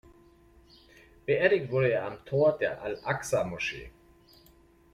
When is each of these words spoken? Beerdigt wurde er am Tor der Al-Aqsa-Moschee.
Beerdigt 1.27 1.69
wurde 1.69 1.91
er 1.91 2.05
am 2.07 2.25
Tor 2.25 2.57
der 2.57 2.81
Al-Aqsa-Moschee. 2.81 3.91